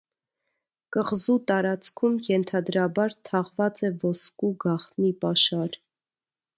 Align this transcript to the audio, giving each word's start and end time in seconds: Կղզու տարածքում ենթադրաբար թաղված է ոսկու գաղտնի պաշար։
Կղզու 0.95 1.35
տարածքում 1.51 2.17
ենթադրաբար 2.29 3.17
թաղված 3.31 3.85
է 3.91 3.95
ոսկու 4.09 4.53
գաղտնի 4.69 5.17
պաշար։ 5.25 5.83